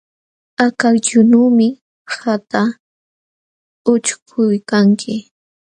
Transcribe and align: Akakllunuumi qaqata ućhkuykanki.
Akakllunuumi 0.65 1.67
qaqata 2.09 2.61
ućhkuykanki. 3.93 5.13